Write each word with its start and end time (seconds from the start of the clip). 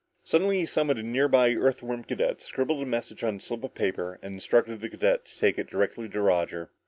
Suddenly 0.23 0.61
he 0.61 0.65
summoned 0.65 0.97
a 0.97 1.03
near 1.03 1.27
by 1.27 1.53
Earthworm 1.53 2.03
cadet, 2.05 2.41
scribbled 2.41 2.81
a 2.81 2.87
message 2.87 3.23
on 3.23 3.35
a 3.35 3.39
slip 3.39 3.63
of 3.63 3.75
paper 3.75 4.17
and 4.23 4.33
instructed 4.33 4.81
the 4.81 4.89
cadet 4.89 5.25
to 5.25 5.37
take 5.37 5.59
it 5.59 5.69
directly 5.69 6.09
to 6.09 6.19
Roger. 6.23 6.71